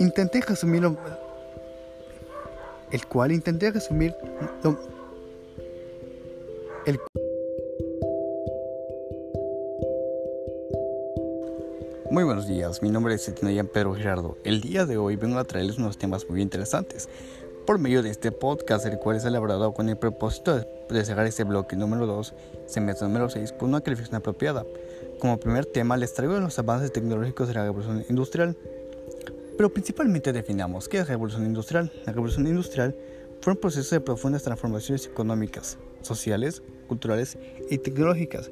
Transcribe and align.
intenté 0.00 0.40
resumir 0.40 0.80
lo, 0.80 0.96
el 2.90 3.06
cual 3.06 3.32
intenté 3.32 3.70
resumir 3.70 4.14
lo, 4.64 4.78
el 6.86 6.98
Muy 12.10 12.24
buenos 12.24 12.48
días, 12.48 12.82
mi 12.82 12.90
nombre 12.90 13.14
es 13.14 13.28
Etinayan 13.28 13.68
Pedro 13.68 13.94
Gerardo. 13.94 14.36
El 14.42 14.62
día 14.62 14.84
de 14.84 14.96
hoy 14.96 15.14
vengo 15.14 15.38
a 15.38 15.44
traerles 15.44 15.78
unos 15.78 15.96
temas 15.96 16.28
muy 16.28 16.42
interesantes 16.42 17.08
por 17.66 17.78
medio 17.78 18.02
de 18.02 18.10
este 18.10 18.32
podcast, 18.32 18.84
el 18.86 18.98
cual 18.98 19.16
es 19.16 19.24
elaborado 19.24 19.72
con 19.74 19.88
el 19.88 19.96
propósito 19.96 20.66
de 20.88 21.04
cerrar 21.04 21.26
este 21.26 21.44
bloque 21.44 21.76
número 21.76 22.06
2, 22.06 22.34
semestre 22.66 23.06
número 23.06 23.28
6, 23.28 23.52
con 23.52 23.68
una 23.68 23.80
calificación 23.80 24.16
apropiada. 24.16 24.64
Como 25.20 25.38
primer 25.38 25.66
tema 25.66 25.96
les 25.96 26.12
traigo 26.14 26.40
los 26.40 26.58
avances 26.58 26.90
tecnológicos 26.90 27.46
de 27.46 27.54
la 27.54 27.64
revolución 27.64 28.04
industrial, 28.08 28.56
pero 29.60 29.74
principalmente 29.74 30.32
definamos 30.32 30.88
qué 30.88 30.96
es 30.96 31.02
la 31.02 31.10
revolución 31.10 31.44
industrial. 31.44 31.92
La 32.06 32.14
revolución 32.14 32.46
industrial 32.46 32.96
fue 33.42 33.52
un 33.52 33.58
proceso 33.58 33.94
de 33.94 34.00
profundas 34.00 34.42
transformaciones 34.42 35.04
económicas, 35.04 35.76
sociales, 36.00 36.62
culturales 36.88 37.36
y 37.68 37.76
tecnológicas 37.76 38.50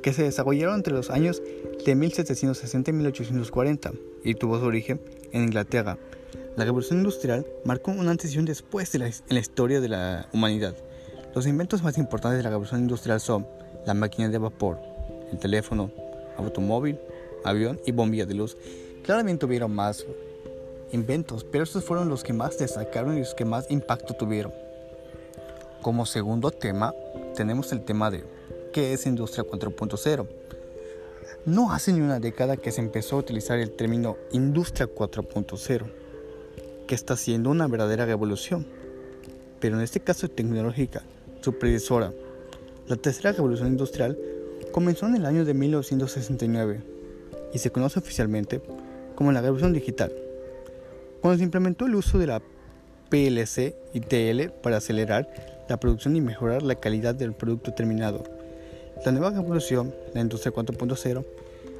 que 0.00 0.12
se 0.12 0.22
desarrollaron 0.22 0.76
entre 0.76 0.94
los 0.94 1.10
años 1.10 1.42
de 1.84 1.94
1760 1.96 2.88
y 2.88 2.94
1840 2.94 3.94
y 4.22 4.34
tuvo 4.36 4.60
su 4.60 4.66
origen 4.66 5.00
en 5.32 5.42
Inglaterra. 5.42 5.98
La 6.56 6.64
revolución 6.64 6.98
industrial 6.98 7.44
marcó 7.64 7.90
un 7.90 8.06
antes 8.06 8.32
y 8.32 8.38
un 8.38 8.44
después 8.44 8.94
en 8.94 9.12
la 9.30 9.40
historia 9.40 9.80
de 9.80 9.88
la 9.88 10.28
humanidad. 10.32 10.76
Los 11.34 11.48
inventos 11.48 11.82
más 11.82 11.98
importantes 11.98 12.36
de 12.36 12.44
la 12.44 12.50
revolución 12.50 12.82
industrial 12.82 13.18
son 13.18 13.44
la 13.86 13.94
máquina 13.94 14.28
de 14.28 14.38
vapor, 14.38 14.78
el 15.32 15.38
teléfono, 15.40 15.90
automóvil, 16.36 17.00
avión 17.44 17.80
y 17.84 17.90
bombilla 17.90 18.24
de 18.24 18.34
luz. 18.34 18.56
Claramente 19.02 19.44
hubieron 19.46 19.74
más 19.74 20.06
inventos, 20.94 21.44
pero 21.44 21.64
estos 21.64 21.84
fueron 21.84 22.08
los 22.08 22.22
que 22.22 22.32
más 22.32 22.58
destacaron 22.58 23.16
y 23.16 23.20
los 23.20 23.34
que 23.34 23.44
más 23.44 23.70
impacto 23.70 24.14
tuvieron. 24.14 24.52
Como 25.82 26.06
segundo 26.06 26.50
tema, 26.50 26.94
tenemos 27.34 27.72
el 27.72 27.84
tema 27.84 28.10
de 28.10 28.24
¿Qué 28.72 28.92
es 28.92 29.06
Industria 29.06 29.44
4.0? 29.44 30.26
No 31.46 31.72
hace 31.72 31.92
ni 31.92 32.00
una 32.00 32.20
década 32.20 32.56
que 32.56 32.72
se 32.72 32.80
empezó 32.80 33.16
a 33.16 33.18
utilizar 33.18 33.58
el 33.58 33.70
término 33.70 34.16
Industria 34.32 34.88
4.0, 34.88 35.84
que 36.86 36.94
está 36.94 37.16
siendo 37.16 37.50
una 37.50 37.68
verdadera 37.68 38.06
revolución, 38.06 38.66
pero 39.60 39.76
en 39.76 39.82
este 39.82 40.00
caso 40.00 40.28
tecnológica, 40.28 41.02
su 41.40 41.58
predecesora. 41.58 42.12
La 42.88 42.96
tercera 42.96 43.32
revolución 43.32 43.68
industrial 43.68 44.18
comenzó 44.72 45.06
en 45.06 45.16
el 45.16 45.26
año 45.26 45.44
de 45.44 45.54
1969 45.54 46.82
y 47.52 47.58
se 47.58 47.70
conoce 47.70 47.98
oficialmente 47.98 48.60
como 49.14 49.30
la 49.32 49.40
revolución 49.40 49.72
digital, 49.72 50.12
cuando 51.24 51.38
se 51.38 51.44
implementó 51.44 51.86
el 51.86 51.94
uso 51.94 52.18
de 52.18 52.26
la 52.26 52.42
PLC 53.08 53.74
y 53.94 54.00
TL 54.00 54.50
para 54.62 54.76
acelerar 54.76 55.26
la 55.70 55.80
producción 55.80 56.16
y 56.16 56.20
mejorar 56.20 56.62
la 56.62 56.74
calidad 56.74 57.14
del 57.14 57.32
producto 57.32 57.72
terminado 57.72 58.24
la 59.06 59.10
nueva 59.10 59.30
revolución, 59.30 59.94
la 60.12 60.20
industria 60.20 60.52
4.0, 60.52 61.24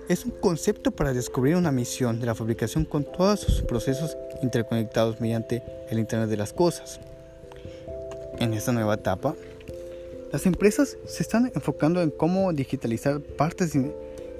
es 0.08 0.24
un 0.24 0.30
concepto 0.30 0.92
para 0.92 1.12
descubrir 1.12 1.56
una 1.56 1.72
misión 1.72 2.20
de 2.20 2.24
la 2.24 2.34
fabricación 2.34 2.86
con 2.86 3.04
todos 3.04 3.40
sus 3.40 3.60
procesos 3.60 4.16
interconectados 4.42 5.20
mediante 5.20 5.62
el 5.90 5.98
Internet 5.98 6.30
de 6.30 6.38
las 6.38 6.54
Cosas. 6.54 6.98
En 8.38 8.54
esta 8.54 8.72
nueva 8.72 8.94
etapa, 8.94 9.34
las 10.32 10.46
empresas 10.46 10.96
se 11.06 11.22
están 11.22 11.52
enfocando 11.54 12.00
en 12.00 12.08
cómo 12.08 12.50
digitalizar 12.54 13.20
partes 13.20 13.76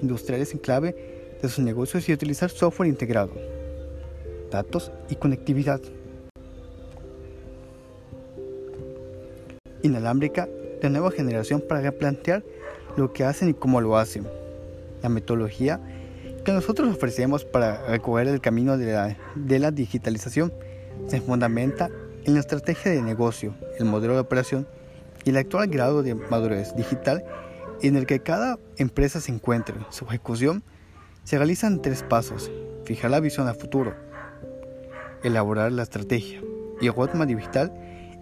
industriales 0.01 0.55
en 0.55 0.61
clave 0.61 1.37
de 1.43 1.49
sus 1.51 1.63
negocios 1.63 2.09
y 2.09 2.15
utilizar 2.15 2.49
software 2.49 2.89
integrado, 2.89 3.33
datos 4.55 4.93
y 5.11 5.17
conectividad 5.17 5.81
inalámbrica 9.83 10.49
de 10.81 10.91
nueva 10.91 11.11
generación 11.11 11.63
para 11.69 11.81
replantear 11.81 12.43
lo 12.97 13.13
que 13.13 13.25
hacen 13.25 13.51
y 13.51 13.55
cómo 13.55 13.81
lo 13.81 13.97
hacen. 13.97 14.27
La 15.03 15.09
metodología 15.09 15.81
que 16.45 16.53
nosotros 16.53 16.89
ofrecemos 16.95 17.45
para 17.45 17.87
recorrer 17.87 18.29
el 18.29 18.41
camino 18.41 18.79
de 18.79 18.93
la, 18.93 19.17
de 19.35 19.59
la 19.59 19.71
digitalización 19.71 20.53
se 21.09 21.21
fundamenta 21.21 21.91
en 22.25 22.35
la 22.35 22.41
estrategia 22.41 22.93
de 22.93 23.03
negocio, 23.03 23.55
el 23.79 23.85
modelo 23.85 24.15
de 24.15 24.21
operación 24.21 24.67
y 25.25 25.31
el 25.31 25.37
actual 25.37 25.69
grado 25.69 26.03
de 26.03 26.15
madurez 26.15 26.75
digital 26.77 27.25
en 27.83 27.97
el 27.97 28.07
que 28.07 28.21
cada 28.21 28.59
empresa 28.77 29.21
se 29.21 29.33
encuentre. 29.33 29.75
Su 29.91 30.07
ejecución 30.07 30.63
se 31.25 31.37
realiza 31.37 31.67
en 31.67 31.83
tres 31.83 32.03
pasos. 32.03 32.51
Fijar 32.85 33.11
la 33.11 33.21
visión 33.21 33.49
a 33.49 33.55
futuro, 33.55 33.95
elaborar 35.25 35.73
la 35.73 35.83
estrategia 35.83 36.41
y 36.81 36.87
el 36.87 36.95
roadmap 36.95 37.27
digital 37.27 37.73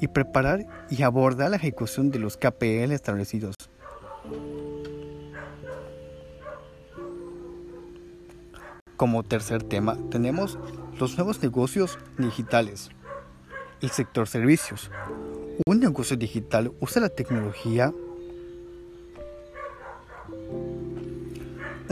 y 0.00 0.08
preparar 0.08 0.66
y 0.88 1.02
abordar 1.02 1.50
la 1.50 1.56
ejecución 1.56 2.10
de 2.10 2.18
los 2.18 2.36
KPL 2.36 2.92
establecidos. 2.92 3.56
Como 8.96 9.24
tercer 9.24 9.64
tema 9.64 9.98
tenemos 10.10 10.58
los 10.98 11.16
nuevos 11.16 11.42
negocios 11.42 11.98
digitales. 12.18 12.90
El 13.80 13.90
sector 13.90 14.28
servicios. 14.28 14.90
Un 15.66 15.80
negocio 15.80 16.16
digital 16.16 16.72
usa 16.80 17.02
la 17.02 17.08
tecnología. 17.08 17.92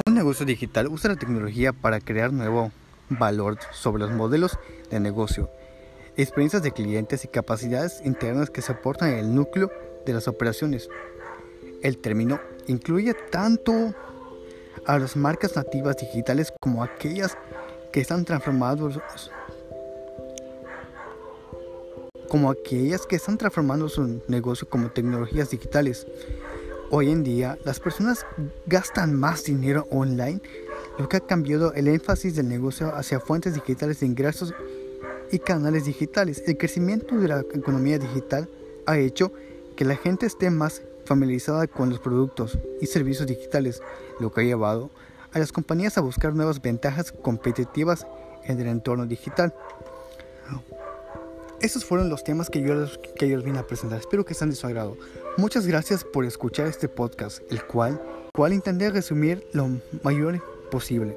Un 0.06 0.15
negocio 0.15 0.47
digital 0.47 0.87
usa 0.87 1.10
la 1.10 1.16
tecnología 1.16 1.72
para 1.72 2.00
crear 2.00 2.32
nuevo 2.32 2.70
valor 3.10 3.59
sobre 3.72 4.00
los 4.00 4.12
modelos 4.12 4.59
de 4.91 5.00
negocio, 5.00 5.50
experiencias 6.16 6.62
de 6.62 6.72
clientes 6.72 7.25
y 7.25 7.28
capacidades 7.28 8.00
internas 8.04 8.50
que 8.50 8.62
se 8.62 8.72
aportan 8.72 9.10
en 9.10 9.19
el 9.19 9.34
núcleo 9.34 9.71
de 10.06 10.12
las 10.12 10.28
operaciones. 10.28 10.88
El 11.82 11.99
término 11.99 12.41
incluye 12.66 13.15
tanto 13.31 13.94
a 14.87 14.99
las 14.99 15.16
marcas 15.16 15.56
nativas 15.56 15.97
digitales 15.97 16.53
como 16.60 16.82
aquellas 16.82 17.37
que 17.93 18.00
están 18.00 18.25
transformando 18.25 18.91
como 22.28 22.49
aquellas 22.49 23.06
que 23.06 23.16
están 23.16 23.37
transformando 23.38 23.88
su 23.88 24.22
negocio 24.28 24.69
como 24.69 24.93
tecnologías 24.93 25.50
digitales. 25.50 26.06
Hoy 26.91 27.10
en 27.10 27.25
día 27.25 27.59
las 27.65 27.81
personas 27.81 28.25
gastan 28.66 29.15
más 29.15 29.44
dinero 29.44 29.88
online, 29.91 30.41
lo 31.00 31.09
que 31.09 31.16
ha 31.16 31.21
cambiado 31.21 31.72
el 31.72 31.88
énfasis 31.88 32.37
del 32.37 32.47
negocio 32.47 32.94
hacia 32.94 33.21
fuentes 33.21 33.55
digitales 33.55 34.00
de 34.00 34.06
ingresos 34.06 34.53
y 35.33 35.38
canales 35.38 35.87
digitales. 35.87 36.43
El 36.47 36.59
crecimiento 36.59 37.16
de 37.16 37.27
la 37.27 37.41
economía 37.41 37.99
digital 37.99 38.50
ha 38.84 38.99
hecho 38.99 39.33
que 39.77 39.87
la 39.87 39.97
gente 39.97 40.27
esté 40.27 40.50
más 40.50 40.83
familiarizada 41.06 41.66
con 41.69 41.88
los 41.88 42.00
productos 42.00 42.59
y 42.83 42.87
servicios 42.87 43.27
digitales, 43.27 43.81
lo 44.19 44.31
que 44.31 44.43
ha 44.43 44.44
llevado 44.44 44.91
a 45.33 45.38
las 45.38 45.53
compañías 45.53 45.97
a 45.97 46.03
buscar 46.03 46.34
nuevas 46.34 46.61
ventajas 46.61 47.12
competitivas 47.12 48.06
en 48.44 48.61
el 48.61 48.67
entorno 48.67 49.06
digital. 49.06 49.55
Estos 51.62 51.87
fueron 51.87 52.11
los 52.11 52.25
temas 52.25 52.50
que 52.50 52.61
yo, 52.61 52.75
que 53.17 53.27
yo 53.27 53.37
les 53.37 53.44
vine 53.47 53.59
a 53.59 53.67
presentar. 53.67 54.00
Espero 54.00 54.27
que 54.27 54.34
sean 54.34 54.50
de 54.50 54.56
su 54.56 54.67
agrado. 54.67 54.99
Muchas 55.38 55.67
gracias 55.67 56.05
por 56.05 56.27
escuchar 56.27 56.67
este 56.67 56.91
podcast, 56.91 57.41
el 57.50 57.65
cual, 57.65 58.03
cual 58.34 58.53
intenté 58.53 58.91
resumir 58.91 59.47
lo 59.55 59.67
mayor 60.03 60.43
posible. 60.70 61.16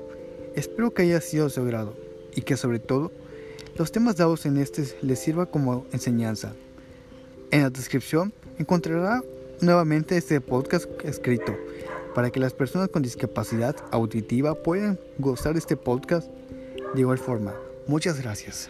Espero 0.55 0.93
que 0.93 1.03
haya 1.03 1.21
sido 1.21 1.47
de 1.47 1.61
agrado 1.61 1.95
y 2.35 2.41
que 2.41 2.57
sobre 2.57 2.79
todo 2.79 3.11
los 3.75 3.91
temas 3.91 4.17
dados 4.17 4.45
en 4.45 4.57
este 4.57 4.83
les 5.01 5.19
sirva 5.19 5.45
como 5.45 5.85
enseñanza. 5.91 6.53
En 7.51 7.61
la 7.61 7.69
descripción 7.69 8.33
encontrará 8.57 9.21
nuevamente 9.61 10.17
este 10.17 10.41
podcast 10.41 10.85
escrito 11.03 11.55
para 12.13 12.29
que 12.29 12.39
las 12.39 12.53
personas 12.53 12.89
con 12.89 13.01
discapacidad 13.01 13.75
auditiva 13.91 14.55
puedan 14.55 15.00
gozar 15.17 15.53
de 15.53 15.59
este 15.59 15.77
podcast 15.77 16.29
de 16.94 17.01
igual 17.01 17.17
forma. 17.17 17.53
Muchas 17.88 18.21
gracias. 18.21 18.69